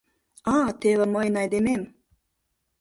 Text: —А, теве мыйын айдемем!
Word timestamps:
—А, 0.55 0.57
теве 0.81 1.05
мыйын 1.13 1.35
айдемем! 1.41 1.81